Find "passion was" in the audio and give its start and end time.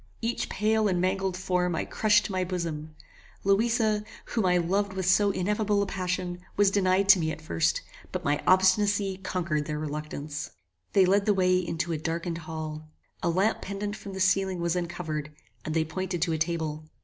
5.85-6.71